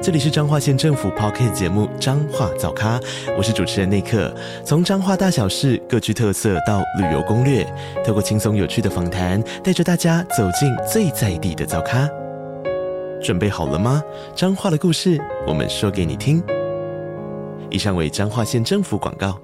[0.00, 3.00] 这里是彰化县政府 Podcast 节目《彰化早咖》，
[3.36, 4.32] 我是主持人内克。
[4.64, 7.64] 从彰化大小事各具特色到旅游攻略，
[8.06, 12.08] 透过轻松有趣的访谈，带着大家走进最在地的早咖。
[13.20, 14.00] 准备好了吗？
[14.36, 16.40] 彰化的故事，我们说给你听。
[17.68, 19.36] 以上为彰化县政府广告。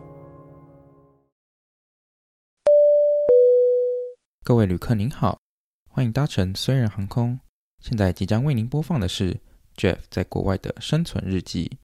[4.44, 5.40] 各位旅客您好，
[5.88, 7.40] 欢迎搭乘虽然航空。
[7.80, 9.36] 现在即将为您播放的是。
[9.76, 11.78] Jeff 在国外的生存日记。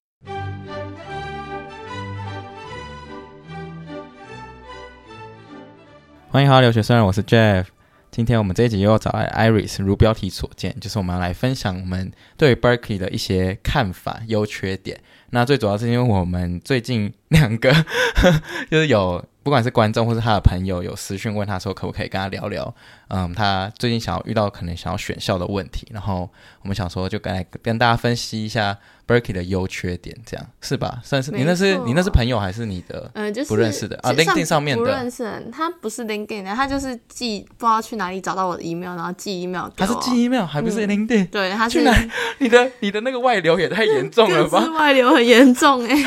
[6.29, 7.67] 欢迎好留学生，我是 Jeff。
[8.11, 15.01] 今天我们这一集又要找来 Iris，如标题所见，就是我们要来分享我们对 Berkeley 的一些看法、优缺点。
[15.31, 17.73] 那最主要是因为我们最近两个
[18.71, 19.25] 就是有。
[19.43, 22.75] 不管是观众或是他的朋友，有私讯问他说，可不可以跟他聊聊？
[23.11, 26.31] 嗯，他最近想要遇到可能想要选校的问题，然后
[26.63, 31.01] 我们想说就跟来跟大家分析一下 Berkeley 的优缺点，这样是吧？
[31.03, 33.11] 算是你那是你那是朋友还是你的？
[33.15, 39.87] 呃，就是不认识的啊，LinkedIn 上面的不认识，他不是 LinkedIn 的，他就是寄不知道去哪里找到我的 email，然后寄 email 给我。
[39.87, 41.93] 他是寄 email，还不是 LinkedIn？、嗯、对，他是去哪？
[42.39, 44.63] 你的你的那个外流也太严重了吧？
[44.63, 46.05] 是外流很严重哎、欸。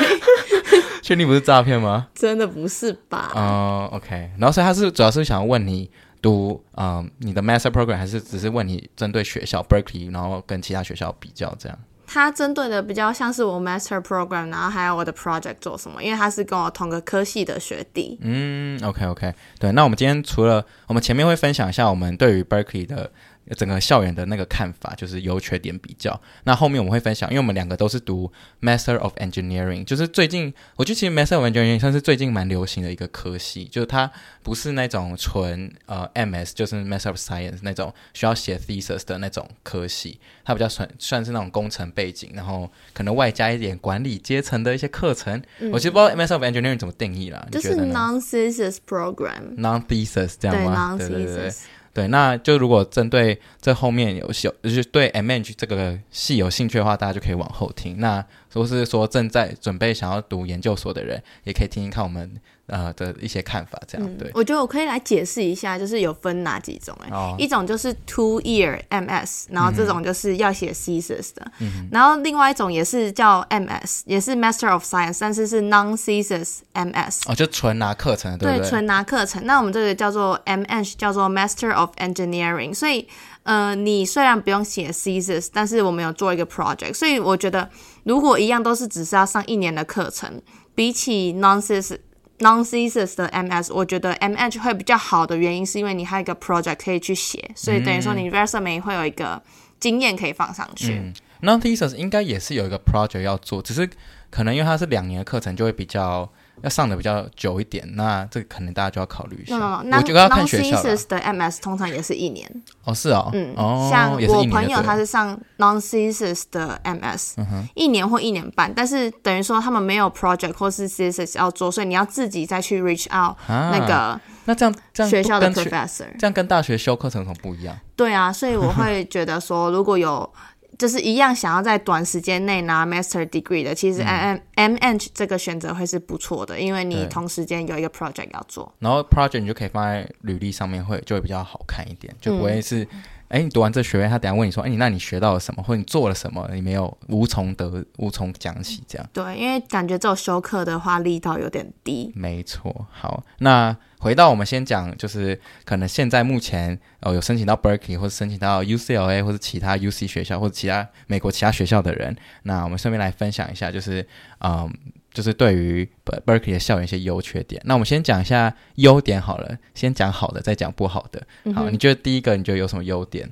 [1.02, 2.08] 确定不是诈骗吗？
[2.14, 3.30] 真的不是吧？
[3.36, 4.30] 嗯、uh,，OK。
[4.38, 5.90] 然后所以他是主要是想要问你
[6.24, 11.78] 读嗯、呃、你的 Master Program，还是只是问你针对学校 Berkeley，然后跟其他学校比较这样？
[12.06, 16.02] 他针对的比较像是我 Master Program，然后还有我的 Project 做什么？
[16.02, 18.18] 因为他是跟我同个科系的学弟。
[18.22, 19.34] 嗯，OK OK。
[19.58, 23.10] 对，那我们今天除了我们前面会分享一下我们对于 Berkeley 的。
[23.56, 26.18] 整个校园的那个看法就是优缺点比较。
[26.44, 34.10] 那后面我们会分享，因为我们两个都是读 Master of Engineering，就是最近我觉得其实 Master of Engineering 算是最近蛮流行的一个科系，就是它
[34.42, 45.42] 不是那种纯呃 MS，就是 Master of Science 那种需要写 thesis 的那种科系，它比较算算是那种工程背景，然后可能外加一点管理阶层的一些课程。
[45.58, 50.96] 嗯、我其实不知道 Master of Engineering 怎么定义啦，就是 non-thesis program，non-thesis 这样吗？
[50.98, 51.52] 对对对
[51.94, 52.08] 对。
[52.08, 57.98] 那就如果针对这后面有有就是对 M H 这个戏有兴趣的话，大家就可以往后听。
[58.00, 58.22] 那
[58.54, 62.40] 都是说正在准备想要读研究所的人，也可以听听看我们。
[62.66, 64.30] 呃的一些看法，这样、嗯、对。
[64.32, 77.30] 我觉得我可以来解释一下，就是有分哪几种哎、哦，一种就是 two year MS，然后这种就是要写 thesis 的、嗯，然后另外一种也是叫 MS，也是 Master of Science，但是是 non-thesis MS。
[77.30, 78.66] 哦，就纯拿课程，对对？
[78.66, 79.44] 纯拿课程。
[79.44, 82.72] 那我们这个叫做 MEng，叫做 Master of Engineering。
[82.74, 83.06] 所以，
[83.42, 86.94] 呃，你虽然不用写 thesis，但是我们有做一个 project。
[86.94, 87.68] 所以我觉得，
[88.04, 90.40] 如果一样都是只是要上一年的课程，
[90.74, 91.98] 比起 non-thesis
[92.38, 99.40] Non-thesis 的 MS，我觉得 MEng 会比较好的原因是因为你还有一个 project 可以去写，所以等于说你 resume 会有一个
[99.78, 100.94] 经验可以放上去。
[100.94, 103.88] 嗯、Non-thesis 应该也是有一个 project 要做，只是
[104.30, 106.30] 可能因为它是两年的课程，就会比较。
[106.62, 109.56] 要上的比较久一点，那这个可能大家就要考虑一下。
[109.56, 110.76] No, no, no, 我觉得要看学校。
[110.80, 112.50] Non-thesis 的 MS 通常也是一年。
[112.84, 124.20] 哦，是哦，嗯，哦，像我朋友他是上 Non-thesis 的 MS，嗯，一年或一年半，但是等于说他们没有 project 或是 thesis 要做，所以你要自己再去 reach out 那个、啊。
[124.46, 127.74] 那这样这样学校的 professor，这样跟大学修课程很不一样。
[127.96, 130.30] 对啊，所以我会觉得说，如果有。
[130.78, 142.82] 就是一样，想要在短时间内拿 master degree 的，其实 M M M H 这个选择会是不错的，因为你同时间有一个 project 要做，然后 project 你就可以放在履历上面会，会就会比较好看一点，就不会是，
[143.28, 149.08] 哎、嗯，你读完这学位，他等下问你说，哎，你那你学到了什么，或者你做了什么，你没有无从得无从讲起，这样。
[149.12, 152.12] 对，因为感觉这种修课的话力道有点低。
[152.14, 153.76] 没错，好，那。
[154.04, 164.06] 回到我们先讲，就是可能现在目前哦有申请到 Berkeley 或者申请到 UCLA 或者其他 UC 学校或者其他美国其他学校的人，那我们顺便来分享一下，就是
[164.40, 164.70] 嗯，
[165.14, 167.62] 就是对于 Berkeley 的校园一些优缺点。
[167.64, 171.26] 那我们先讲一下优点好了，先讲好的，再讲不好的。
[171.54, 173.26] 好，你觉得第一个你觉得有什么优点？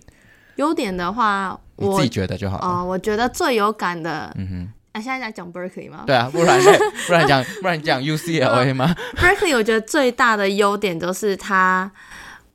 [0.56, 2.66] 优点的话，我你自己觉得就好了。
[2.66, 4.72] 哦，我觉得最有感的，嗯哼。
[4.92, 6.04] 啊，现在在讲 Berkeley 吗？
[6.06, 6.60] 对啊，不然
[7.08, 11.90] 不然讲不然讲 UCLA 吗？Berkeley 我觉得最大的优点就是它，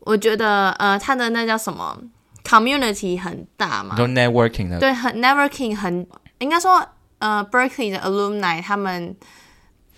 [0.02, 1.98] 我觉得呃，它的那叫什么
[2.44, 6.06] community 很大嘛，都 networking 的，对，很 networking 很
[6.38, 6.86] 应该说
[7.18, 9.16] 呃，Berkeley 的 alumni 他们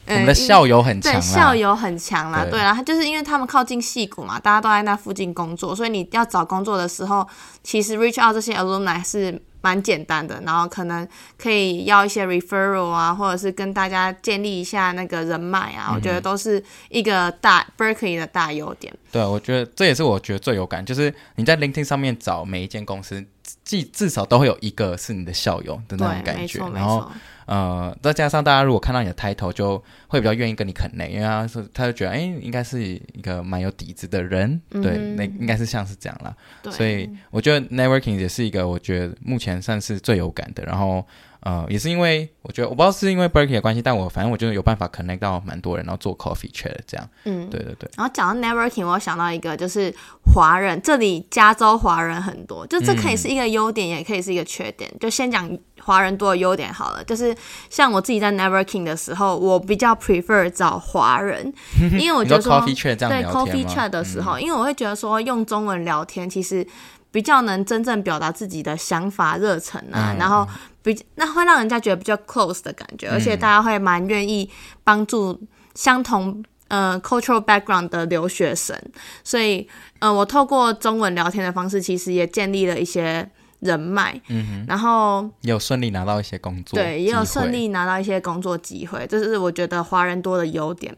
[0.08, 7.28] 我们的校友很强，对，校友很强啦，对，对啦，他就是因为他们靠近戏谷嘛，大家都在那附近工作，所以你要找工作的时候，
[7.64, 9.42] 其实 reach out 这些 alumni 是。
[9.62, 11.08] 蛮简单的，然后可能
[11.38, 18.94] 可以要一些 referral 啊，或者是跟大家建立一下那个人脉啊，嗯、我觉得都是一个大 Berkeley 的大优点。
[19.12, 23.26] 对，我觉得这也是我觉得最有感，就是你在 LinkedIn 上面找每一间公司，
[23.64, 27.10] 至至少都会有一个是你的校友的那种感觉，然后。
[27.50, 36.36] 呃，再加上大家如果看到你的 title，就会比较愿意跟你 connect，因为他是他就觉得，哎、欸，应该是一个蛮有底子的人，嗯、对，那应该是像是这样啦。
[36.72, 40.64] 所以我觉得 networking 也是一个我觉得目前算是最有感的。
[40.64, 41.06] 然后。
[41.42, 47.10] 呃，也是因为我觉得我不知道是因为 Berkeley 的关系，但我反正我觉得有办法 connect 到蛮多人，然后做 coffee chat 这样。
[47.24, 47.90] 嗯，对对对。
[47.96, 49.94] 然后讲到 networking，我想到一个就是
[50.34, 54.92] 华人，这里加州华人很多，就这可以是一个优点，嗯、也可以是一个缺点。
[55.00, 55.50] 就先讲
[55.82, 57.34] 华人多的优点好了，就是
[57.70, 61.54] 像我自己在 networking 的时候，我比较 prefer 找华人，
[61.98, 66.68] 因为我觉得 coffee chat 这样对 coffee chat 的时候，嗯、因为我会觉得说用中文聊天其实。
[67.12, 70.48] 比较能真正表达自己的想法、热忱啊，嗯、然后
[70.84, 74.48] 比那会让人家觉得比较 close 的感觉，嗯、而且大家会蛮愿意
[74.84, 75.40] 帮助
[75.74, 78.80] 相同呃 cultural background 的留学生，
[79.24, 79.68] 所以
[79.98, 83.28] 呃，我透过中文聊天的方式，其实也建立了一些
[83.60, 90.96] 人脉，嗯哼，然后也有顺利拿到一些工作，对，也有顺利拿到一些工作机会，这是我觉得华人多的优点。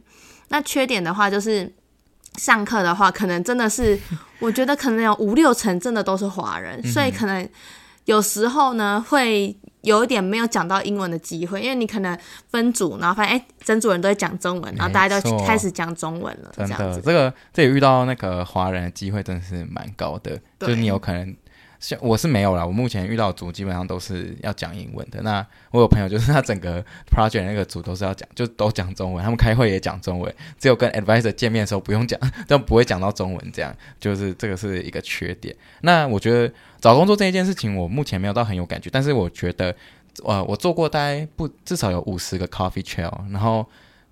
[0.50, 1.74] 那缺点的话就是。
[2.38, 4.00] 上课的话，可能真的是，
[4.40, 7.48] 我觉得可能有五六成真的都是华人，所以可能
[8.06, 12.18] 有时候呢会有一点没有讲到英文的机会，因为你可能
[12.50, 17.02] 分组，然后发现哎，整组人都在讲中文，然后大家都开始讲中文了，真的，这样子。
[17.04, 21.36] 这个这也遇到那个华人的机会真的是蛮高的，就是你有可能。
[21.82, 25.20] 像我是没有啦，我目前遇到组基本上都是要讲英文的。
[25.24, 35.56] 那我有朋友就是他整个 project 那个组都是要讲，就都讲中文，他们开会也讲中文，只有跟 advisor 见面的时候不用讲，但不会讲到中文，这样就是这个是一个缺点。
[35.82, 39.76] 那我觉得找工作这一件事情，我目前没有到很有感觉，但是我觉得，
[40.24, 43.68] 呃，我做过大概不至少有五十个 coffee chat，然后。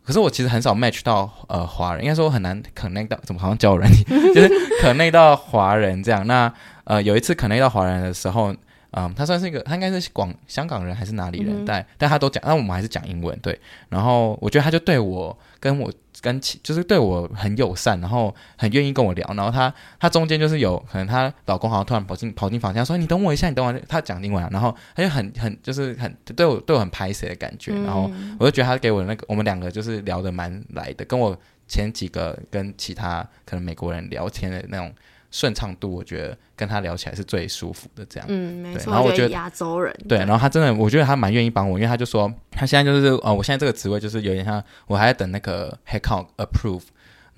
[0.10, 3.88] 可是我其实很少 match 到呃华人，应该说我很难 connect 到，怎么好像教人，
[4.34, 4.50] 就是
[4.82, 6.26] connect 到华人这样。
[6.26, 6.52] 那
[6.86, 8.52] 呃有一次 connect 到华人的时候，
[8.92, 13.60] 嗯，他算是一个，他应该是广香港人还是哪里人，嗯、但但他都讲，那我们还是讲英文对。
[13.90, 15.92] 然后我觉得他就对我跟我。
[16.22, 31.34] 跟其就是对我很友善，然后很愿意跟我聊，然后他他中间就是有可能她老公好像突然跑进跑进房间说，你等我一下，你等我，他讲英文啊，然后他就很很就是很对我对我很拍谢的感觉，然后我就觉得他给我的那个我们两个就是聊得蛮来的，跟我
[31.70, 34.94] 前几个跟其他可能美国人聊天的那种。
[35.32, 38.26] 顺畅度，我觉得跟他聊起来是最舒服的，这样。
[38.30, 38.86] 嗯，没错。
[38.86, 39.96] 对，然后我觉得亚洲人。
[40.08, 46.84] 对，然后他真的，我觉得他蛮愿意帮我，因为他就说，他现在就是，呃，我现在这个职位就是有点像，我还在等那个 headcount approve。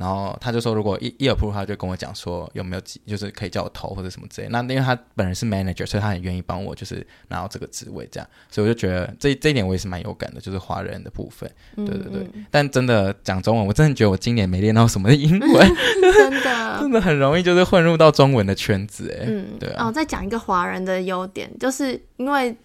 [0.01, 4.47] 然后他就说，如果一一 approve，他就跟我讲说有没有几，就是可以叫我投或者什么之类。
[4.49, 8.27] 那因为他本人是 manager，所以他很愿意帮我，就是拿到这个职位这样。
[8.49, 11.47] 所以我就觉得这这一点我也是蛮有感的，就是华人的部分。
[11.75, 12.23] 对对对。
[12.23, 19.25] 嗯嗯，但真的讲中文，我真的觉得我今年没练到什么英文， 真的 真的很容易就是混入到中文的圈子哎。
[19.27, 19.85] 嗯，对啊。
[19.85, 22.55] 哦，再讲一个华人的优点，就是因为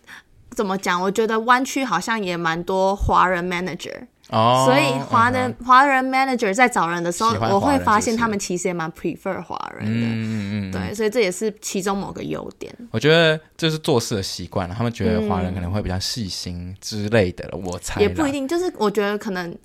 [0.50, 0.98] 怎么讲？
[0.98, 4.06] 我觉得湾区好像也蛮多华人 manager。
[4.30, 12.74] 哦，所以华人华、嗯、人 manager 在找人的时候，我会发现他们其实也蛮 prefer 华人的，嗯嗯嗯，对，所以这也是其中某个优点。
[12.90, 18.00] 我觉得这是做事的习惯了，他们觉得华人可能会比较细心之类的，嗯、我猜。
[18.00, 19.56] 也不一定，就是我觉得可能。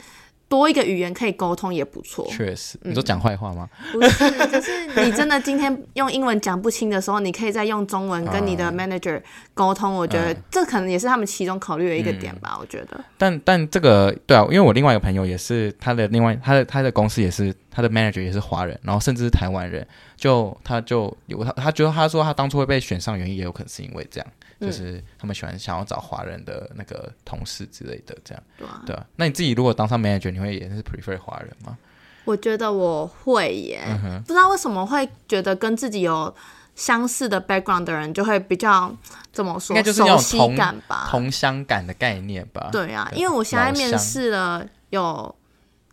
[0.51, 2.27] 多一个语言可以沟通也不错。
[2.29, 3.69] 确实，你说讲坏话吗？
[3.93, 9.21] 不是，就是你真的今天用英文讲不清的时候，你可以再用中文跟你的 manager
[9.53, 9.93] 沟通。
[9.95, 12.57] 我觉得这可能也是他们其中考虑的一个点吧。
[12.59, 13.01] 我觉得。
[13.17, 19.87] 但但这个对啊，因为我另外一个朋友也是他的另外他的他的公司也是他的 manager 也是华人，然后甚至是台湾人，
[20.21, 24.27] 就他就有他他觉得他说他当初会被选上原因也有可能是因为这样。
[24.59, 29.03] 就是他们喜欢想要找华人的那个同事之类的，这样对啊，对啊。
[29.15, 31.75] 那你自己如果当上 manager，你会也是 prefer 华人吗？
[32.25, 36.31] 我觉得我会耶，嗯、不知道为什么会觉得跟自己有
[36.75, 38.95] 相似的 background 的人就会比较
[39.33, 42.69] 怎么说，就是熟悉感吧，同乡感的概念吧。
[42.71, 45.35] 对啊，对因为我现在面试了有。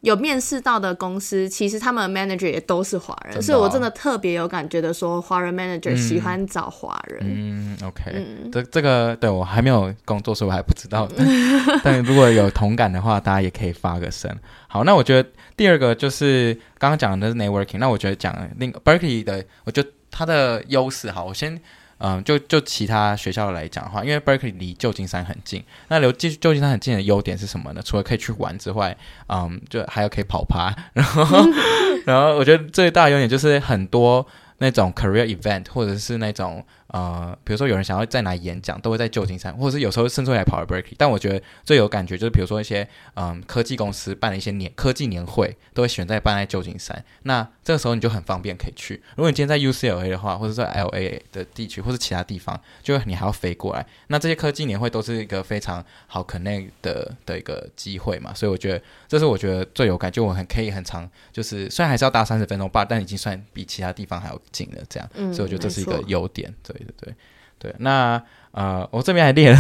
[0.02, 7.20] 有面试到的公司，其实他们的 manager 也都是华人，哦、所以我真的特别有感觉的说，华人 manager 喜欢找华人。
[7.22, 11.08] 嗯，嗯，OK，嗯这这个对我还没有工作，所以我还不知道。
[11.82, 14.34] 但如果有同感的话，大家也可以发个声。
[14.68, 21.60] 好，那我觉得第二个就是刚刚讲的是 networking，那我觉得讲另 Berkeley 的，我觉得它的优势，好，我先
[21.98, 27.82] 嗯，就就其他学校来讲的话，因为 Berkeley 离旧金山很近，那离旧旧金山很近的优点是什么呢？
[27.84, 28.96] 除了可以去玩之外，
[29.28, 31.24] 嗯，就还有可以跑趴，然后
[32.06, 34.26] 然后我觉得最大的优点就是很多
[34.58, 36.64] 那种 career event 或者是那种。
[36.88, 40.94] 呃，比如说有人想要在哪演讲，都会在旧金山，或者是有时候甚至会来跑来 Berkeley。
[40.96, 42.82] 但我觉得最有感觉就是，比如说一些
[43.14, 47.04] 嗯、呃、科技公司办了一些年科技年会，都会选在办在旧金山。
[47.24, 49.02] 那这个时候你就很方便可以去。
[49.16, 53.86] 如果你今天在 UCLA 的话，或者在 LA 的地区，或是其他地方，就你还要飞过来。
[54.06, 58.32] 那这些科技年会都是一个非常好 connect 的的一个机会嘛。
[58.32, 64.82] 所以我觉得这是我觉得最有感觉，就我很可以很长，就是虽然还是要搭三十分钟吧，但已经算比其他地方还要近了。
[64.88, 66.50] 这样，嗯、所以我觉得这是一个优点。
[66.62, 66.77] 对。
[66.84, 67.14] 对对
[67.58, 69.58] 对，那呃，我这边还列了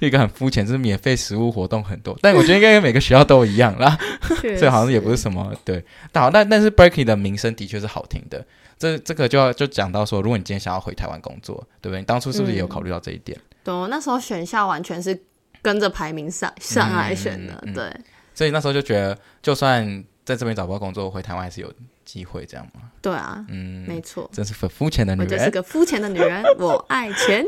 [0.00, 3.98] 一个很肤浅，就是免费食物活动很多，但我觉得应该每个学校都一样啦，
[4.60, 5.82] 这好像也不是什么对。
[6.12, 8.44] 但好，但但是 Berkeley 的名声的确是好听的，
[8.78, 12.00] 这这个就要就讲到说，如果你今天想要回台湾工作，对不对？
[12.00, 13.38] 你当初是不是也有考虑到这一点？
[13.38, 15.18] 嗯、对，那时候选校完全是
[15.62, 17.96] 跟着排名上上来选的，嗯嗯、对。
[18.34, 21.72] 所以那时候就觉得，就算在这边找不到工作，回台湾还是有
[22.12, 22.82] 机会这样吗？
[23.00, 27.42] 对啊，嗯，没错，真是个肤浅的女人，我就是个肤浅的女人， 我爱钱，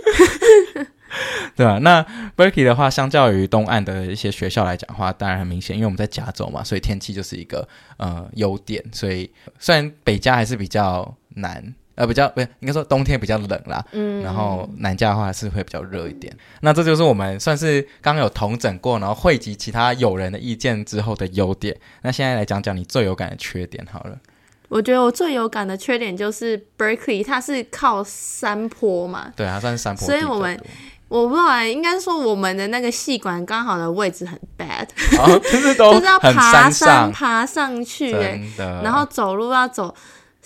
[1.54, 1.78] 对吧、啊？
[1.80, 2.02] 那
[2.35, 7.68] Berkeley 的话，相较于东岸的一些学校来讲的话，当然很明显，因为我们在加州嘛，所以天气就是一个
[7.99, 8.83] 呃优点。
[8.90, 11.75] 所以虽然北加还是比较难。
[11.97, 16.37] 呃，比较不是应该说冬天比较冷啦，嗯，然后南加的话是会比较热一点。
[16.61, 21.76] 那这就是我们算是刚刚有统整过，然后汇集其他友人的意见之后的优点。
[22.02, 24.18] 那现在来讲讲你最有感的缺点好了。
[24.68, 30.61] 我觉得我最有感的缺点就是 Berkeley 它是靠山坡嘛，对，它算是山坡，所以我们
[31.09, 34.87] 我不知道，应该说我们的那个戏馆刚好的位置很 bad，
[35.18, 38.40] 哦、就是都 就是要爬山爬上去，欸，
[38.83, 39.94] 然后走路要走。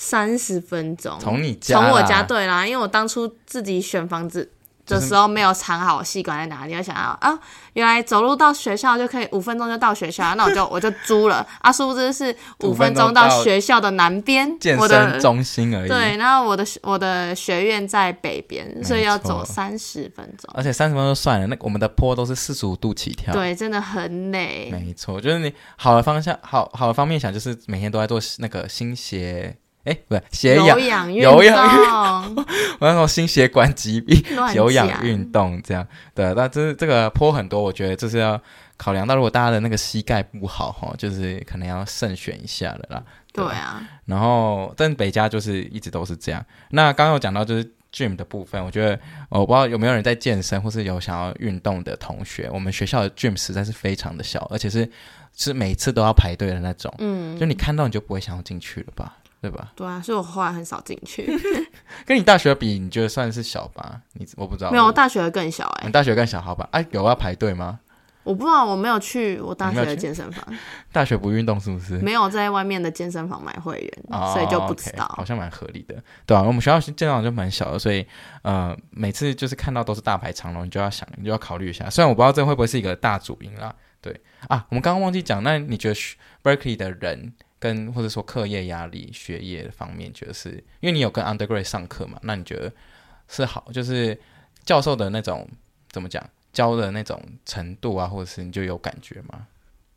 [0.01, 4.49] 三十分钟，从你家，从我家对啦，因为我当初自己选房子
[4.88, 7.38] 的时候没有藏好细管在哪里，我想要啊，
[7.75, 11.47] 原来走路到学校就可以五分钟就到学校，那我就我就租了。
[11.61, 29.57] 啊，殊不知是五分钟到学校的南边健身中心而已，对，然后我的我的学院在北边，所以要走三十分钟，而且三十分钟算了，那我们的坡都是四十五度起跳，对，真的很累，没错，就是你好的方向，好好的方面想，就是每天都在做那个心血。
[29.85, 31.37] 哎，不是，血氧有氧运动，
[32.79, 34.23] 我那种心血管疾病
[34.55, 35.87] 有氧运动这样。
[36.15, 38.39] 对，那这这个坡很多，我觉得就是要
[38.77, 43.03] 考量到，如果大家的那个膝盖不好哈，就是可能要慎选一下的啦。
[43.33, 43.89] 对，对啊。
[44.05, 46.45] 然后，但北加就是一直都是这样。
[46.71, 48.99] 那刚刚有讲到就是 gym 的部分，我觉得
[49.31, 54.91] 我不知道有没有人在健身或是有想要运动的同学，我们学校的 gym 实在是非常的小，而且是
[55.35, 56.93] 是每次都要排队的那种。
[56.99, 57.39] 嗯。
[57.39, 59.17] 就你看到你就不会想要进去了吧？
[59.40, 59.73] 对吧？
[59.76, 61.26] 对啊，所以我后来很少进去。
[62.04, 64.00] 跟你大学比，你觉得算是小吧？
[64.14, 64.71] 你我不知道。
[64.71, 65.87] 没有，我大学更小哎、欸。
[65.87, 66.68] 你大学更小，好吧？
[66.73, 67.80] 哎、啊，有要排队吗？
[68.25, 70.45] 我不知道，我没有去我大学的健身房。
[70.92, 71.97] 大学不运动是不是？
[71.99, 75.04] 没有在外面的健身房买会员，哦、所以就不知道。
[75.04, 75.95] Okay, 好像蛮合理的，
[76.26, 78.07] 对啊，我们学校健身房就蛮小的，所以
[78.42, 81.88] 呃，每次就是看到都是大排长龙，你就要想，你就要考虑一下。
[81.88, 83.75] 虽然我不知道这会不会是一个大主因啦。
[84.02, 85.95] 对啊，我们刚刚忘记讲，那你觉得
[86.42, 87.33] Berkeley 的人？
[87.59, 90.50] 跟或者说课业压力、学业方面，觉得是
[90.81, 92.19] 因为你有跟 undergrad 上课嘛？
[92.23, 92.73] 那你觉得
[93.29, 94.19] 是好，就是
[94.65, 95.49] 教授的那种
[95.91, 96.23] 怎么讲
[96.53, 99.47] 教的那种程度啊，或者是你就有感觉吗？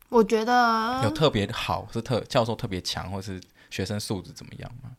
[0.08, 3.40] 我觉得有特别好，是特教授特别强，或是
[3.70, 4.90] 学生素质怎么样吗？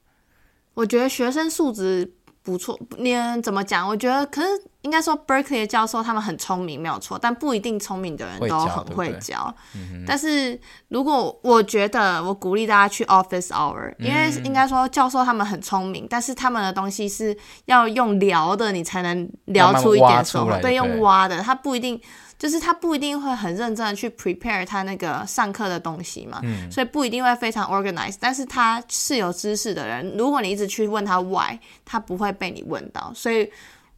[0.74, 2.14] 我觉得学生素质。
[2.44, 3.88] 不错，你怎么讲？
[3.88, 4.48] 我觉得，可是
[4.82, 9.56] 应该说，Berkeley 的教授他们很聪明，没有错，但不一定聪明的人都很会教。
[9.72, 10.60] 对对嗯、但是
[10.90, 17.36] 如果我觉得，我鼓励大家去 Office Hour，因为应该说教授他们很聪明，嗯、但是他们的东西是
[17.66, 20.60] 要用聊的，你才能聊出一点什么。
[20.60, 22.02] 对，用挖的，他不一定。
[22.44, 28.18] 就是他不一定会很认真的去 prepare 他那个上课的东西嘛，嗯、所以不一定会非常 organized。
[28.20, 33.50] 但是他是有知识的人，如果你一直去问他 why，他不会被你问到，所以。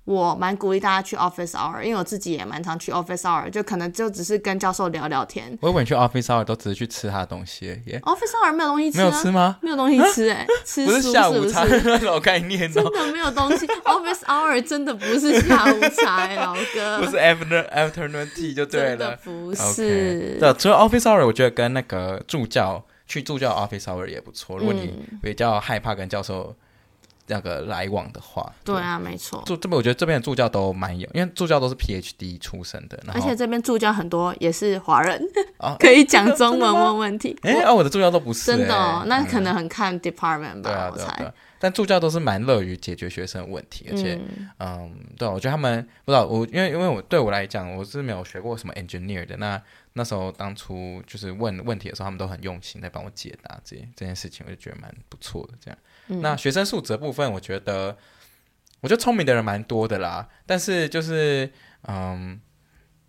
[0.05, 5.57] 我蛮鼓励大家去 office hour，因为我自己也蛮常去 office hour，就可能就只是跟教授聊聊天。
[5.61, 7.99] 我以为你去 office hour 都只是去吃他的东西耶。
[8.03, 9.57] office hour 没有东西吃，没有吃吗？
[9.61, 13.65] 没有东西吃哎，吃不是下午茶那种概念，真的没有东西。
[13.85, 16.99] office hour 真的不是下午茶，老哥。
[17.03, 18.97] 不是 afternoon afternoon tea 就对了。
[18.97, 20.37] 真的不是。
[20.39, 24.59] 对，除了 office hour，我觉得跟那个助教去助教 office hour 也不错。
[24.59, 24.93] 如果你
[25.23, 26.55] 比较害怕跟教授。
[27.27, 29.41] 那个来往的话，对啊，没错。
[29.45, 35.21] 助这边我觉得这边的助教都蛮有，因为助教都是 PhD 出身的，而且这边助教很多也是华人，
[35.79, 37.37] 可以讲中文问问题。
[37.41, 41.33] 哎，啊，我的助教都不是，真的，哦那可能很看 department 吧，我猜。
[41.57, 49.35] 但助教都是蛮乐于解决学生的问题，而且，嗯，嗯，对，我觉得他们不知道我，因为因为我对我来讲，我是没有学过什么 engineer 的。
[49.37, 49.59] 那
[49.93, 55.53] 那时候当初就是问问题的时候，他们都很用心在帮我解答这这件事情，我就觉得蛮不错的。
[55.59, 57.97] 这样，那学生素质部分，我觉得，
[58.81, 61.51] 我觉得聪明的人蛮多的啦，但是就是，
[61.87, 62.39] 嗯。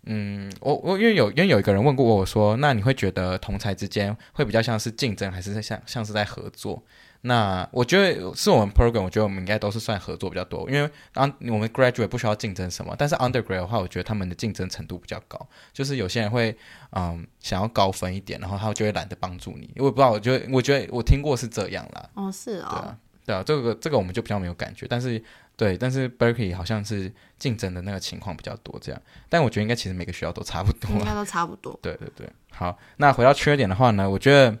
[0.09, 6.81] 嗯，我我因为有因为有一个人问过我说，那你会觉得同才之间会比较像是竞争，还是像像是在合作？
[7.21, 16.55] 那我觉得是我们 program，我觉得我们应该都是算合作比较多，因为当我们 graduate 不需要竞争什么，但是 undergrad 的话，我觉得他们的竞争程度比较高，就是有些人会
[16.91, 22.09] 嗯想要高分一点，然后他就会懒得帮助你，因为不知道，我觉得我觉得我听过是这样啦。
[22.13, 25.21] 哦，是啊、哦，对啊，对啊，这个这个我们就比较没有感觉，但是。
[25.57, 29.01] 对，但是 Berkeley 好像是竞争的那个情况比较多，这样。
[29.27, 31.77] 但我觉得应该其实每个学校都差不多，应该都差不多。
[31.81, 34.55] 对对对，好，那回到缺点的话呢，我觉得，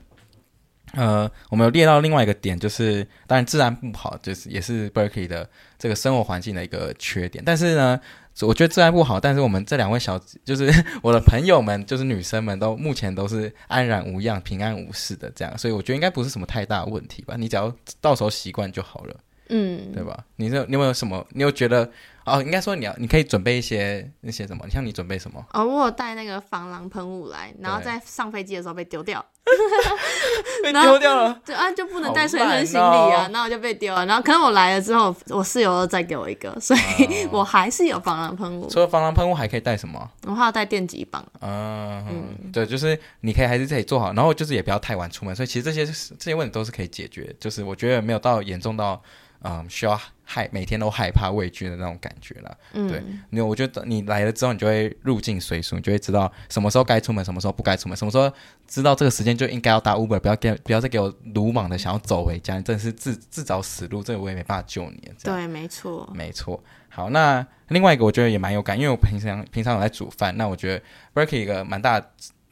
[0.93, 7.43] 呃，我们有列到另外一个点，就是当然治安不好，就是也是 Berkeley 的这个生活环境的一个缺点。
[7.45, 8.01] 但是呢，
[8.41, 10.65] 我觉得治安不好，但是我们这两位小，就是
[11.03, 17.35] 我的朋友们，就是女生们都目前都是安然无恙、平安无事的这样，所以我觉得应该不是什么太大问题吧。
[17.37, 19.15] 你只要到时候习惯就好了。
[19.49, 20.17] 嗯，对吧？
[20.35, 21.25] 你这你有没有什么？
[21.31, 21.89] 你有觉得
[22.25, 22.41] 哦？
[22.41, 24.63] 应该说你要，你可以准备一些那些什么？
[24.65, 25.43] 你像你准备什么？
[25.53, 29.23] 哦，我有带那个防狼喷雾来，然后在上飞机的时候被丢掉，
[30.63, 31.41] 被丢掉了。
[31.45, 34.05] 对啊，就不能带随身行李啊，然后就被丢了。
[34.05, 38.67] 然后可能我来了之后，我室友又再给我一个，所以 我还是有防狼喷雾。
[38.69, 40.11] 除了防狼喷雾，还可以带什么？
[40.25, 41.25] 我还要带电击棒。
[41.39, 45.33] 嗯嗯，对，就是你可以还是自己做好，然后就是也不要太晚出门。
[45.35, 49.01] 所以其实这些这些问题都是可以解决，就是我觉得没有到严重到。
[49.43, 52.57] 嗯，需要害每天都害怕畏惧的那种感觉了。
[52.73, 58.31] 嗯，对，你我觉得你来了之后，你就会入境随俗，你就会知道什么时候该出门，什么时候不该出门，什么时候
[58.67, 65.11] 知道这个时间就应该要打 Uber，不要给不要再给我鲁莽的想要走回家，你真的是自自找死路，这个我也没办法救你。
[65.23, 66.61] 对，没错，没错。
[66.89, 72.03] 好，那另外一个我觉得也蛮有感，因为我平常平常有在煮饭，那我觉得 Berkeley 一个蛮大，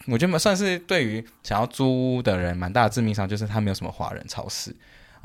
[0.07, 4.75] 我觉得算是对于想要租屋的人蛮大的致命伤，就是他没有什么华人超市。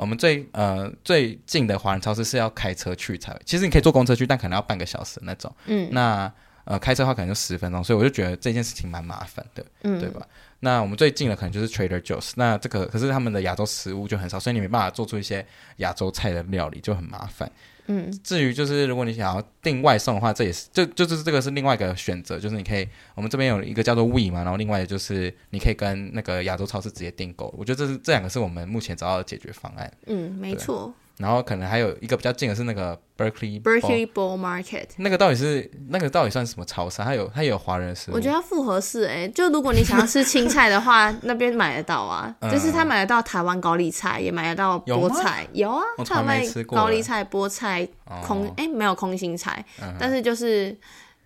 [0.00, 5.54] 我们最呃最近的华人超市是要开车去才，其实你可以坐公车去，但可能要半个小时那种。
[5.66, 6.32] 嗯，那
[6.64, 10.26] 呃开车的话可能就十分钟，所以我就觉得这件事情蛮麻烦的，嗯，对吧？
[10.60, 15.44] 那我们最近的可能就是 Trader Joe's，那这个可是他们的亚洲食物就很少，所以你没办法做出一些
[15.76, 17.50] 亚洲菜的料理，就很麻烦。
[17.92, 29.92] 嗯，至于就是如果你想要订外送的话，这也是就就是这个是另外一个选择，就是你可以我们这边有一个叫做 We 嘛，然后另外就是你可以跟那个亚洲超市直接订购，我觉得这是这两个是我们目前找到的解决方案。
[30.06, 30.94] 嗯，没错。
[31.20, 37.02] 然后可能还有一个比较近的是那个 Berkeley Berkeley Bull Market，那个到底是那个到底算什么超市？
[37.02, 38.14] 它有它有华人食物？
[38.14, 47.86] 我觉得它复合式哎，就如果你想要吃青菜的话， 那边买得到啊，就是他买得到台湾高丽菜，也买得到菠菜，有啊，他卖高丽菜、菠菜、
[48.26, 49.62] 空哎没有空心菜，
[49.98, 50.74] 但是就是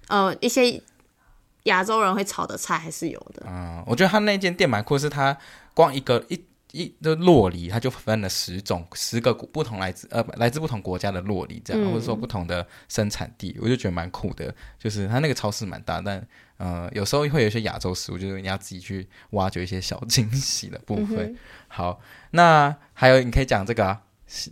[0.08, 0.82] 呃一些
[1.64, 3.44] 亚洲人会炒的菜还是有的。
[3.46, 5.36] 嗯，我觉得他那间店蛮酷，是他
[5.72, 6.44] 光一个一。
[6.74, 14.52] 一的洛梨，它就分了十种，十个不同来自呃来自不同国家的洛梨，这样、嗯、或者说不同的生产地，我就觉得蛮酷的。
[14.76, 21.18] 就是它那个超市蛮大，但呃有时候会有一些亚洲食物，就是你要自己去挖掘一些小惊喜的部分。
[21.32, 21.36] 嗯、
[21.68, 22.00] 好，
[22.32, 24.02] 那还有你可以讲这个啊，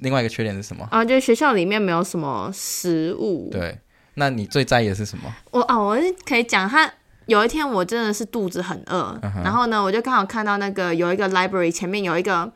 [0.01, 0.87] 另外一个缺点是什么？
[0.93, 3.51] 啊，就是学校里面没有什么食物。
[3.51, 3.81] 对，
[4.15, 5.35] 那你最在意的是什么？
[5.51, 6.95] 我啊，我是可以讲它。
[7.27, 9.45] 有一天我真的是肚子很饿，uh huh.
[9.45, 12.51] 然后呢，我就刚好看到那个有一个 library 前面有一个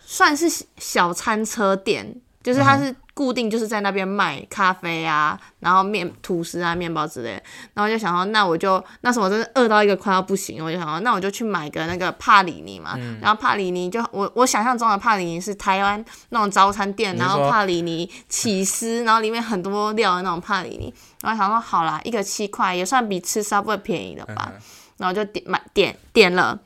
[0.00, 0.46] 算是
[0.78, 7.42] 小餐车店，就是它是固定就是在那边卖咖啡啊，然后面吐司啊、面包之类的，
[7.74, 20.92] 然后就想说，那我就那时候我真的饿到一个快要不行，我就想说，那我就去买个那个帕里尼嘛，嗯、然后帕里尼就我我想象中的帕里尼是台湾那种早餐店，然后帕里尼起司，然后里面很多料的那种帕里尼。
[21.22, 24.50] 然后想说好啦，一个七块也算比吃 Subway 便宜了吧？
[24.54, 24.60] 嗯、
[24.96, 26.58] 然后就点买点点了，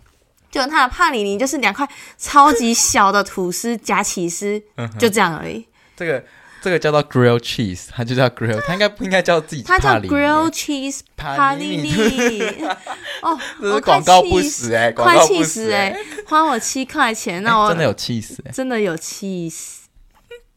[0.50, 4.62] 就它的帕里尼就是两块超级小的吐司夹起司，
[4.98, 5.66] 就这样而已。
[5.94, 6.22] 这个
[6.62, 9.62] 这个叫做 Grill Cheese，它就叫 Grill，它应该不应该叫自己？
[9.62, 11.92] 它叫 Grill Cheese 帕里尼。
[13.22, 15.96] 哦，这是广告不死哎，快气死哎！
[16.26, 19.85] 花我七块钱，那我真的有气死，真的有气死。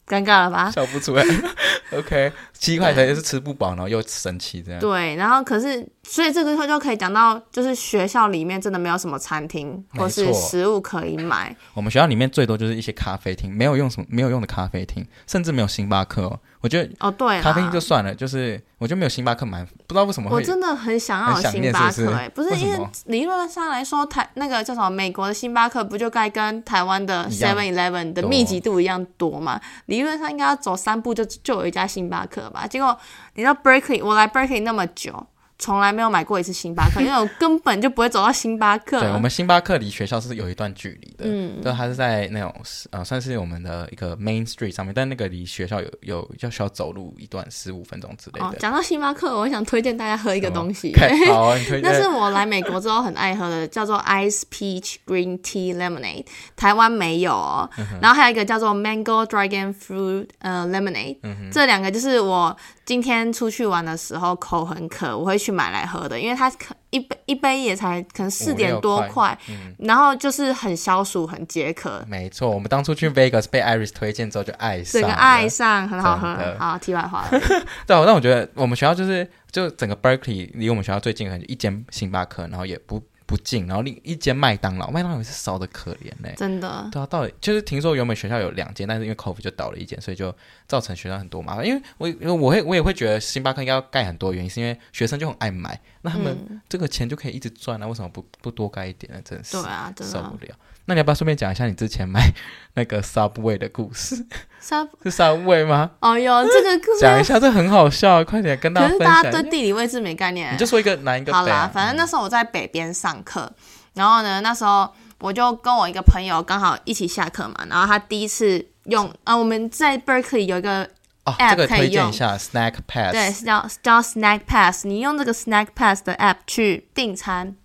[0.09, 0.71] 尴尬了吧？
[0.71, 1.23] 笑不出来。
[1.93, 4.79] OK，七块钱也是吃不饱，然后又生气这样。
[4.81, 11.55] 对，然后可是所以这个时候就可以讲到，就是学校里面真的没有什么餐厅或是食物可以买。
[11.73, 16.39] 我们学校里面最多就是一些咖啡厅，没有用什么没有用的咖啡厅，甚至没有星巴克哦。
[16.61, 20.35] 我觉得哦，对，咖啡厅就算了，就是我觉得没有星巴克蛮不知道为什么会。
[20.35, 29.59] 我真的很想要有星巴克，哎，不是因为理论上来说，台那个叫什么美国的星巴克不就该跟台湾的 Seven Eleven 的密集度一样多嘛？
[29.85, 32.67] 理论上应该要走三步就就有一家星巴克吧。
[32.67, 32.97] 结果
[33.35, 35.27] 你知道 Berkeley，我来 Berkeley 那么久。
[35.59, 38.99] 从来没有买过一次星巴克， 因为我根本就不会走到星巴克。
[39.01, 42.55] 对，我们星巴克离学校是有一段距离的，嗯，就它是在那种
[42.91, 48.55] 呃，算是我们的一个 Main Street 上面，但那个离学校有有要需要走路一段十五分钟之类的。
[48.57, 50.95] 讲、哦、到星巴克，我想推荐大家喝一个东西，
[51.27, 51.81] 好，你推荐。
[51.91, 57.69] 那是我来美国之后很爱喝的，叫做 Ice Peach Green Tea Lemonade，台湾没有哦。
[57.77, 62.55] 嗯、然后还有一个叫做 Mango Dragon Fruit 呃 Lemonade，、嗯、这两个就是我。
[62.89, 72.03] 今天出去玩的时候口很渴，我会去买来喝的，因为它可一杯一杯也才可能四点多块，嗯，然后就是很消暑，很解渴。
[72.07, 76.35] 没错，我们当初去 Vegas 被 Iris 推荐之后就爱上，整个爱上，很好喝。
[76.57, 77.39] 好，题外话了。
[77.85, 82.99] 对，但我觉得我们学校就是就整个 Berkeley 离我们学校最近很一间星巴克，然后也不。
[83.29, 86.89] 不近，然后另一间麦当劳，麦当劳也是少的可怜嘞，真的。
[86.91, 91.63] 对啊，到底就是听说原本学校有两间，但是因为 COVID 就倒了一间，所以就造成学生很多麻烦。
[91.63, 99.21] 因为我因为我会我也会觉得星巴克应该要盖很多，原因是因为学生就很爱买，那他们这个钱就可以一直赚啊，为什么不不多盖一点呢？
[99.23, 100.55] 真是对啊，真的受不了。
[100.85, 102.31] 那你要不要顺便讲一下你之前买
[102.73, 104.25] 那个 Subway 的故事
[104.61, 105.91] ？Sub 是 Subway 吗？
[105.99, 109.07] 哦哟，这个 讲一下，这很好笑，快点跟大家分享。
[109.07, 111.33] 可是大家对地理位置没概念，你就说一个南一个？
[111.33, 113.51] 好啦，反正那时候我在北边上课，
[113.93, 120.87] 然后呢，那时候我就跟我一个朋友刚好一起下课嘛，然后他第一次用啊，我们在 Berkeley 有一个
[121.25, 127.55] app 可以用，一下 Snack Pass，对，叫叫 Snack Pass，你用这个 Snack Pass 的 app 去订餐。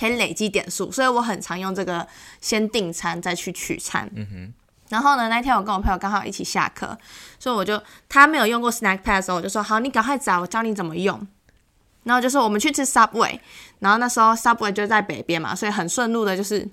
[0.00, 2.04] 可以累积点数，所以我很常用这个
[2.40, 4.10] 先订餐再去取餐。
[4.16, 4.54] 嗯哼。
[4.92, 6.96] 然后呢，那天我跟我朋友刚好一起下课，
[7.38, 11.26] 所以我就他没有用过 Snack Pass 的时候，我就说好，你赶快找我教你怎么用。
[12.04, 13.40] 然后就说我们去吃 Subway，
[13.78, 16.68] 然后那时候 Subway 就在北边嘛，所以很顺路的就是。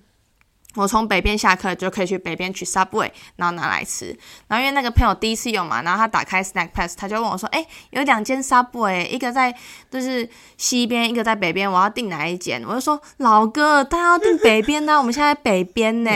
[0.76, 4.16] 我从北边下课就可以去北边取 Subway，然后拿来吃。
[4.48, 9.52] 然后因为那个朋友第一次用嘛，然后他打开 Snack Pass，他就问我说：“哎，有两间 Subway，一个在
[9.90, 16.12] 就是西边，一个在北边，我要订哪一间？”我就说：“老哥，他要订北边呢，我们现在在北边呢。”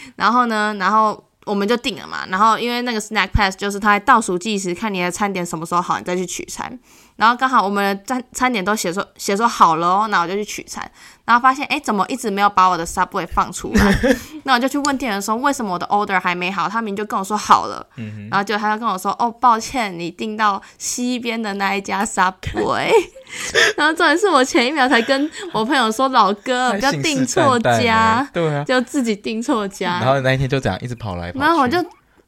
[0.14, 2.26] 然后呢，然后我们就定了嘛。
[2.28, 6.78] 然后因为那个 Snack Pass 就是他在倒数计时，看你的餐点什么时候好，你再去取餐。
[7.16, 10.90] 然后刚好我们的餐餐点都写说写说好了哦，那我就去取餐。
[11.24, 13.98] 然后发现，哎，怎么一直没有把我的 Subway 放出来？
[14.44, 16.68] 那我就去问店员说，为什么我的 order 还没好？
[16.68, 17.86] 他明明就跟我说好了。
[17.96, 22.92] 嗯、然后就他就跟我说，哦，抱歉，你订到西边的那一家 Subway。
[23.76, 30.00] 然后重点是我前一秒才跟我朋友说，老哥，不要订错家，对啊，就自己订错家。
[30.00, 31.44] 然后那一天就这样一直跑来跑去。
[31.44, 31.78] 然后我就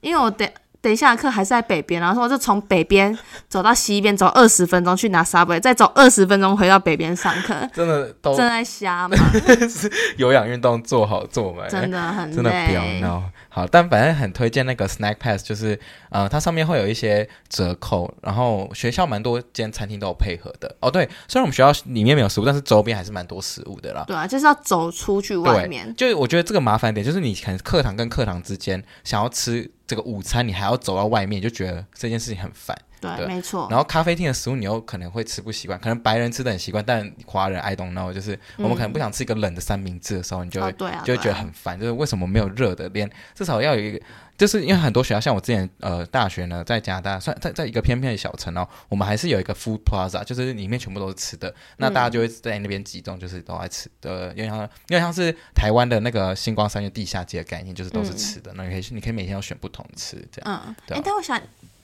[0.01, 0.51] 因为我得。
[0.81, 3.17] 等一下课还是在北边，然后说我就从北边
[3.49, 7.55] 走到西边，走二十分钟去拿 Subway，再走二十分钟回到北边上课。
[7.75, 9.17] 真的都正在瞎吗？
[10.17, 13.23] 有氧运动做好做满，真的很累，真的不要闹。
[13.49, 15.79] 好，但反正很推荐那个 Snack Pass，就是
[16.11, 20.77] 呃，它上面会有一些折扣，然后学校蛮多间餐厅都有配合的。
[20.79, 24.05] 哦，对，虽然我们学校里面没有食物，但是周边还是蛮多食物的啦。
[24.07, 25.93] 对啊，就是要走出去外面。
[25.97, 29.73] 就我觉得这个麻烦点就是，你可能课堂跟课堂之间想要吃。
[29.89, 32.79] 这个午餐你还要走到外面，就觉得这件事情很烦。
[33.01, 33.67] 对，对没错。
[33.71, 42.89] 然后咖啡厅的食物你又可能会吃不习惯，可能白人吃的很习惯，但华人 I don't know，就是我们可能不想吃一个冷的三明治的时候，嗯、你就会、哦啊、就会觉得很烦，就是为什么没有热的？
[42.91, 44.01] 连至少要有一个，
[44.37, 54.59] 就是因为很多学校像我之前呃大学呢，在加拿大算在在一个偏僻的小城哦，我们还是有一个 food plaza，就是里面全部都是吃的，那大家就会在那边集中，就是都爱吃的，因为像
[54.89, 60.63] 因为像是台湾的那个星光三月地下街的概念，就是都是吃的，嗯、那你可以你可以每天要选不同吃这样。
[60.67, 61.01] 嗯，对、啊。
[61.01, 61.41] 哎，但我想。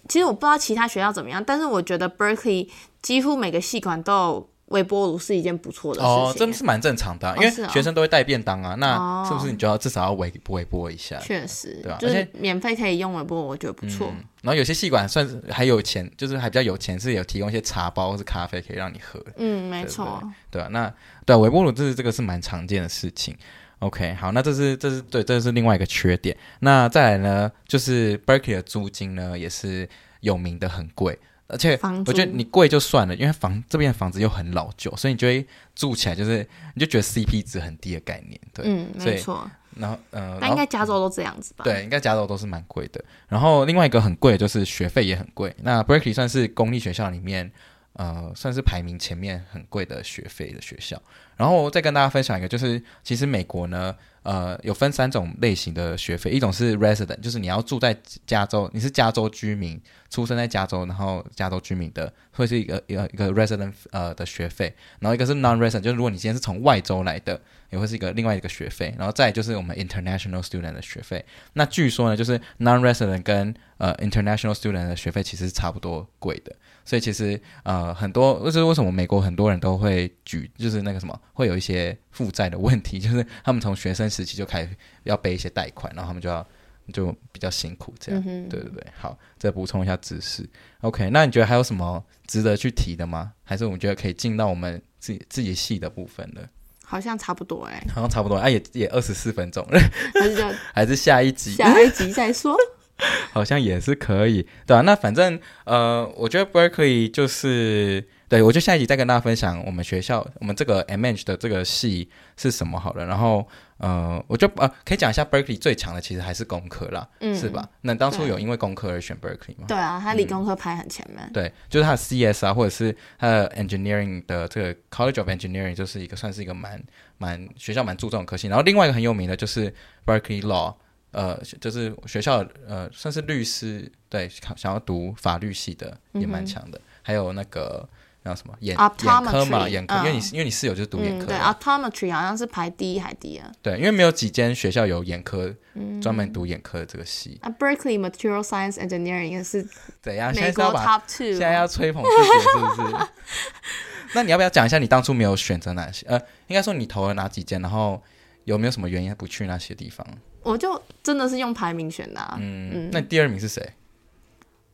[0.08, 2.68] 其实我不知道其他学校怎么样，但是我觉得 Berkeley
[3.02, 6.14] 几乎每个系馆都有微波炉是一件不错的事情。
[6.14, 11.18] 哦，真的是蛮正常的，啊，因为学生都会带便当啊，哦，那是不是你就要至少要微微波一下？
[11.18, 11.98] 确实，对吧？
[11.98, 14.08] 就是免费可以用微波，我觉得不错。
[14.10, 19.22] 嗯，然后有些系馆算是还有钱，就是还比较有钱，是有提供一些茶包或是咖啡可以让你喝。
[19.36, 20.22] 嗯，没错。
[20.50, 20.92] 对啊，那
[21.26, 23.36] 对微波炉这是这个是蛮常见的事情。
[23.80, 26.34] OK，好，那这是这是对，这是另外一个缺点。
[26.60, 29.86] 那再来呢，就是 Berkeley 的租金呢也是
[30.20, 38.40] 有名的很贵，而且我觉得你贵就算了，因为房这边的房子又很老旧，所以你就会住起来就是你就觉得 CP 值很低的概念。
[38.54, 39.50] 对，嗯，没错。
[39.76, 41.64] 然后，呃，那应该加州都这样子吧？
[41.64, 43.04] 对，应该加州都是蛮贵的。
[43.28, 45.54] 然后另外一个很贵的就是学费也很贵。
[45.62, 47.52] 那 Berkeley 算是公立学校里面。
[47.94, 51.00] 呃，算是排名前面很贵的学费的学校。
[51.36, 59.80] 然后我再跟大家分享一个，就是其实美国呢，呃，有分三种类型的学费，一种是 resident，就是你要住在加州，你是加州居民，
[60.10, 64.72] 出生在加州，然后加州居民的，会是一个一个一个 resident 呃的学费。
[65.00, 68.94] 然后一个是 non-resident，就是如果你今天是从外州来的，也会是一个另外一个学费。
[68.96, 71.24] 然后再就是我们 international student 的学费。
[71.54, 76.54] 那据说呢，就是 non-resident 跟呃 international student 的学费其实是差不多贵的。
[76.84, 84.70] 所以其实呃很多，就是为什么美国很多人都会举，就是那个什么，会有一些负债的问题，就是他们从学生时期就开始
[85.04, 86.46] 要背一些贷款，然后他们就要
[86.92, 88.22] 就比较辛苦这样。
[88.26, 90.48] 嗯、对对对，好，再补充一下知识。
[90.82, 93.32] OK，那你觉得还有什么值得去提的吗？
[93.42, 96.48] 还是我们觉得可以进到我们自己自己系的部分的？
[96.86, 99.80] 好像差不多哎、欸，好像差不多，哎、啊、也也二十四分钟了，
[100.20, 100.44] 还是就
[100.74, 102.54] 还是下一集，下一集再说。
[103.32, 113.04] 好像也是可以，对啊，那反正呃，我觉得 Berkeley 就是，对，我就下一集再跟大家分享我们学校，我们这个 MEng 的这个系是什么好了。
[113.04, 113.46] 然后
[113.78, 117.68] 呃，我就呃可以讲一下 Berkeley 最强的其实还是工科啦，嗯，是吧？
[117.80, 119.64] 那当初有因为工科而选 Berkeley 吗？
[119.66, 121.18] 对啊，他理工科排很前面。
[121.26, 126.80] 嗯、对，就是他的 CS 啊，或者是他的 Engineering 的这个 College of Engineering，就是一个算是一个蛮
[127.18, 128.46] 蛮学校蛮注重的科系。
[128.46, 129.74] 然后另外一个很有名的就是
[130.06, 130.76] Berkeley Law。
[131.14, 136.78] 呃，就是学校呃，算是律师，对，想要读法律系的也蛮强的。
[136.78, 137.88] 嗯、还有那个
[138.24, 138.88] 叫什么眼眼
[139.26, 143.52] 科嘛，眼科，因为你、嗯、因为你室友就是读眼科、嗯，对，optometry 好像是排第一还第二。
[143.62, 145.54] 对，因为没有几间学校有眼科，
[146.02, 147.38] 专门读眼科的这个系。
[147.42, 149.66] 啊，Berkeley Material Science Engineering 也是
[150.02, 150.34] 怎样？
[150.34, 153.06] 美国 Top Two，现在要吹捧自己是不是？
[154.14, 156.06] 那你要不要讲一下你当初没有选择哪些？
[156.06, 158.02] 呃，应该说你投了哪几间，然后
[158.44, 160.06] 有没有什么原因不去那些地方？
[160.44, 162.36] 我就真的是用排名选的、啊。
[162.40, 163.72] 嗯，嗯，那第二名是谁？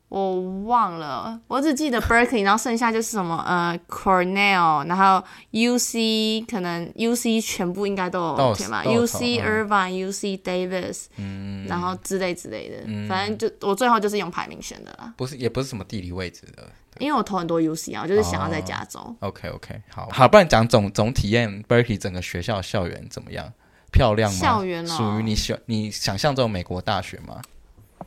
[0.09, 15.14] 我忘了，我只记得 Berkeley，然后剩下就是什么呃 Cornell，然后 UC，可能 UC 全部应该都有 OK 嘛？UC Irvine，UC Davis，嗯，然后之类之类的，嗯、反正就我最后就是用排名选的啦。
[15.16, 18.98] 不是，也不是什么地理位置的，因为我投很多 UC 啊，我就是想要在加州。
[18.98, 23.52] 哦、OK OK，好，好，不然讲总总体验 Berkeley 整个学校校园怎么样？
[23.90, 24.38] 漂亮吗？
[24.38, 27.40] 校园哦，属于你想你想象中美国大学吗？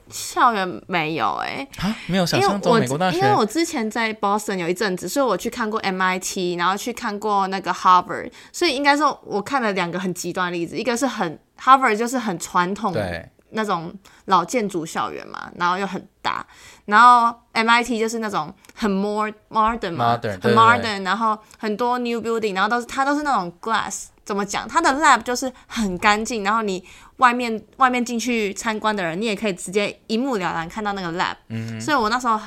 [0.09, 3.17] 校园没有哎、欸，啊，没有想象中美国大学。
[3.17, 13.91] 因为我之前在 Boston 有一阵子，所以我去看过 MIT，然后去看过那个 Harvard，所以应该说我看了两个很极端的例子，一个是很 Harvard 就是很传统的那种
[14.25, 16.45] 老建筑校园嘛，然后又很大，
[16.85, 24.07] 然后 MIT 就是那种很 more modern 嘛，很 modern，然后很多 new building，然后都是它都是那种 glass。
[24.25, 24.67] 怎么讲？
[24.67, 26.83] 它的 lab 就是很干净，然后你
[27.17, 31.35] 外面外面进去参观的人，你也可以直接一目了然看到那个 lab。
[31.49, 32.39] 嗯，所以我那时候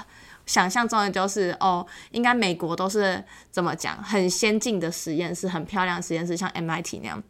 [0.46, 7.22] 想象中的就是，哦，应该美国都是怎么讲，很先进的实验室，很漂亮的实验室，像 MIT 那样。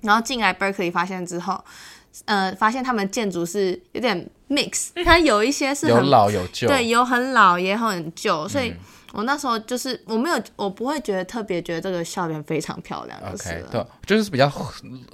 [0.00, 1.62] 然后进来 Berkeley 发现之后，
[2.24, 8.70] 呃，发现他们建筑是有点 mix， 它有一些是很有老有旧，对，有很老也很旧，所以。
[8.70, 8.76] 嗯
[9.12, 13.20] 我那时候就是我没有，我不会觉得特别觉得这个校园非常漂亮。
[13.32, 14.48] OK，对，就是比较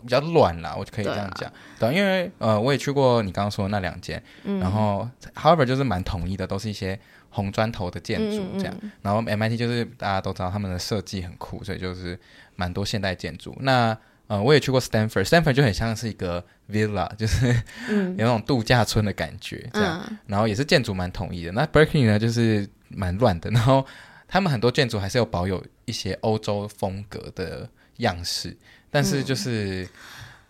[0.03, 1.51] 比较乱啦，我就可以这样讲。
[1.79, 6.99] 对，啊、对，因为呃，我也去过你刚刚说的那两间，嗯、然后 Harvard 就是蛮统一的，都是一些
[7.31, 8.75] 红砖头的建筑这样。
[8.75, 12.19] 嗯嗯、然后 MIT 就是大家都知道他们的设计很酷，所以就是
[12.55, 13.57] 蛮多现代建筑。
[13.61, 17.51] 那呃，我也去过 Stanford，Stanford 就很像是一个 villa，就是、
[17.89, 20.05] 嗯、有那种度假村的感觉这样。
[20.11, 21.53] 嗯、然后也是建筑蛮统一的。
[21.53, 22.69] 那 Berkeley 呢，就是。
[22.89, 23.85] 蛮乱的，然后
[24.29, 27.69] 他们很多建筑还是有保有一些欧洲风格的
[27.99, 28.57] 样式，
[28.91, 29.89] 但是就是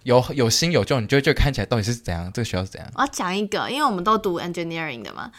[0.05, 2.90] 有有新有旧，你就就看起来到底是怎样，这个学校是怎样？
[2.94, 5.31] 我要讲一个，因为我们都读 engineering 的嘛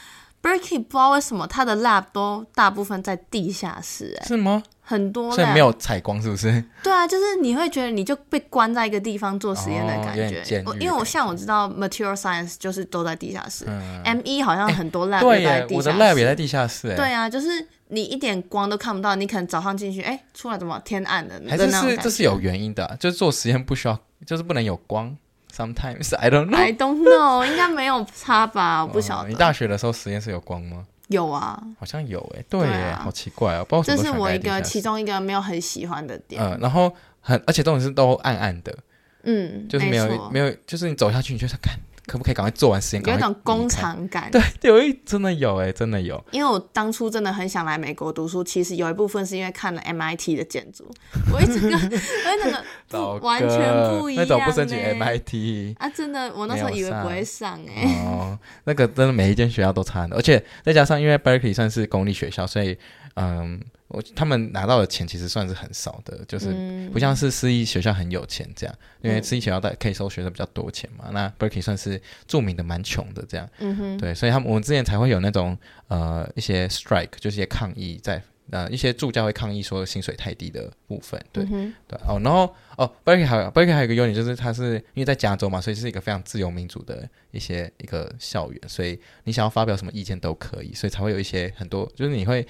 [0.42, 4.64] ，Berkeley 不知道为什么它的 lab 都大部分在地下室、欸，哎，是吗？
[4.90, 6.64] 很多，所以没有采光，是不是？
[6.82, 10.64] 对啊，就是你会觉得你就被关在一个地方做实验的感觉。
[10.66, 15.68] 哦、因为我像我知道 material science 就是都在地下室、嗯、，ME 好像很多 lab 都在地下室。
[15.68, 16.96] 对，我的 lab 也在地下室。
[16.96, 21.42] 对啊，就是你一点光都看不到，你可能早上进去，哎，出来怎么天暗的？
[21.50, 25.18] 还是是这是有原因的、啊，就是做实验不需要，就是不能有光。
[25.54, 26.56] Sometimes I don't know.
[26.56, 28.86] I don't know，应该没有差吧？
[28.86, 29.26] 我不晓得、哦。
[29.28, 30.86] 你大学的时候实验室有光吗？
[31.08, 33.98] 有啊，好像有诶、欸，对對，啊、好奇怪哦，不知道。
[33.98, 36.42] 这是我一个其中一个没有很喜欢的点。
[36.42, 38.78] 嗯，然后很，而且这种是都暗暗的，
[39.24, 41.74] 嗯，就是没有没，有，就是你走下去，你就想看。
[42.08, 43.06] 可不可以赶快做完实验？
[43.06, 44.32] 有一种工厂感。
[44.32, 46.24] 对，有一真的有哎，真的有。
[46.32, 50.90] 因为我当初真的很想来美国读书，其实有一部分是因为看了 MIT 的建筑。
[51.32, 51.88] 我一直跟，我
[52.24, 54.26] 那个完全不一样。
[54.26, 57.84] 那种不申请 MIT 啊，真的，我那时候以为不会上哎。
[58.06, 62.78] 哦，那个真的每一间学校都差很多，而且再加上因为 Berkeley 算是公立学校，所以
[63.20, 71.06] 嗯，我他们拿到的钱其实算是很少的，就是不像是私立学校很有钱这样，因为私立学校的可以收学生比较多钱嘛。
[71.12, 78.22] 那 Berkeley 算是著名的蛮穷的这样，嗯哼，对，所以他们我们之前才会有那种呃一些 strike，就是一些抗议在。
[78.50, 92.48] 呃，一些助教会抗议说薪水太低的部分，对、嗯、对哦，然后哦，Berkeley 还有 Berkeley 还有一个优点就是它是因为在加州嘛，所以是一个非常自由民主的一些一个校园，所以你想要发表什么意见都可以，所以才会有一些很多就是你会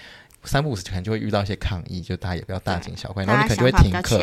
[0.48, 4.18] 三不五时可能就会遇到一些抗议，就大家也不要大惊小怪，然后你可能就会停课，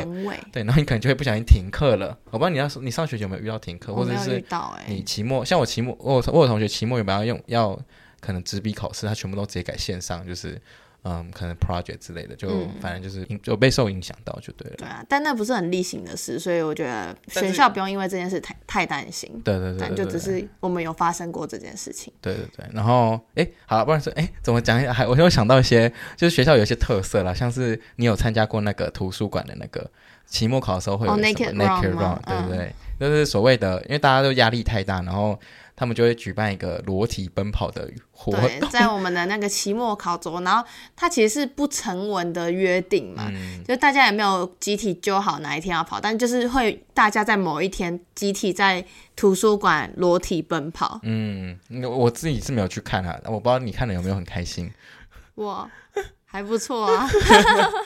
[0.51, 2.19] 对，然后你可能就会不小心停课了。
[2.31, 4.43] 我不知道你要你上学期有没有遇到停课，或者是
[4.89, 7.79] 你期末像我期末我我有同学期末有没有用要
[8.21, 10.61] 可能纸笔考试，他全部都直接改线上，就是。
[11.07, 12.49] 嗯，可能 project 之类的，就
[12.81, 14.77] 反正就是就被受影响到就对了。
[14.79, 19.31] 对啊，但那不是很例行的事，所以我觉得学校不用因为这件事太太担心。
[19.45, 22.11] 对对对，但就只是我们有发生过这件事情。
[22.23, 24.81] 对对对，然后哎，好了，不然说哎，怎么讲？
[24.95, 29.91] 还我又想到一些，就是学校有一些特色啦，像是你有参加过那个图书馆的那个
[30.25, 32.73] 期末考的时候会有什么 naked run，对不对？
[32.99, 35.39] 就是所谓的，因为大家都压力太大，然后。
[35.77, 48.85] 他们就会举办一个裸体奔跑的活动，对，在我们的那个期末考桌，然后它其实是不成文的约定嘛，嗯、就大家也没有集体揪好哪一天要跑，但就是会大家在某一天集体在
[49.17, 51.01] 图书馆裸体奔跑。
[51.03, 54.71] 嗯，我自己是没有去看啊，我不知道你看了有没有很开心。
[55.35, 55.69] 我
[56.25, 57.09] 还不错啊，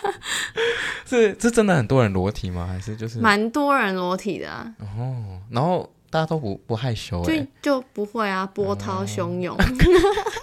[1.08, 2.66] 是是真的很多人裸体吗？
[2.66, 4.74] 还是就是蛮多人裸体的啊？
[4.98, 5.90] 哦，然后。
[6.10, 9.56] 大家都不不害羞哎，就就不会啊，波涛汹涌，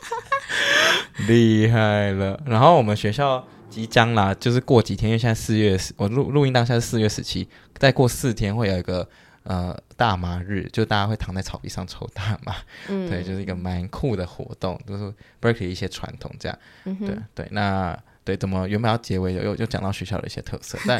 [1.28, 2.40] 厉害了。
[2.46, 7.48] 然后我们学校即将啦，就是过几天，因为现在四月十，我录录音当下是四月十七，
[7.78, 9.08] 再过四天会有一个
[9.44, 12.56] 呃大麻日，就大家会躺在草地上抽大麻，
[12.88, 17.98] 嗯、对，就是一个蛮酷的活动，就是 Berkeley 一些传统这样，对对，那。
[18.26, 21.00] 对，怎么原本要结尾的，又又讲到学校的一些特色，但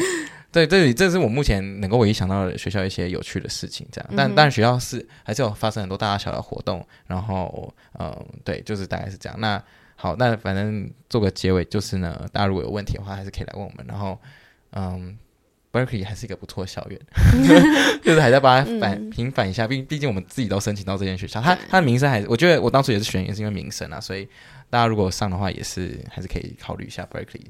[0.52, 4.10] 对这里这是我目前能够唯一想到的学校一些有趣的事情，这样。
[4.16, 9.36] 但但学校是还是有发生很多大大小小的活动，然后嗯，对，就是大概是这样。
[9.42, 9.62] 那
[9.96, 13.84] 好，那反正做个结尾就是呢，大家如果有问题的话，还是可以来问我们。
[13.88, 14.22] 然后
[14.74, 15.18] 嗯
[15.74, 17.02] ，Berkeley 还是一个不错的校园，
[18.04, 24.28] 就是还在把它反平反一下，毕毕竟我们自己都申请到这间学校，他他的名声还是，我觉得我当初也是选，也是因为名声啊，所以。
[24.76, 27.46] 大家如果上的话，也是还是可以考虑一下 Berkeley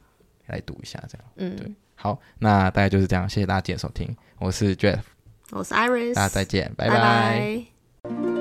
[0.45, 1.27] 来读一下，这样。
[1.37, 1.71] 嗯，对。
[1.95, 5.01] 好，那大概就是这样，谢谢大家今天收听，我是 Jeff，
[5.49, 6.93] 我是 Iris，大家再见，拜拜。
[6.93, 7.01] 拜
[8.03, 8.34] 拜。